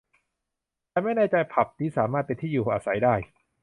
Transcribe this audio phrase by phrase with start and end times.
[0.91, 3.15] ฉันไม่แน่ใจผับนี้สามารถเป็นที่อยู่อาศัยได้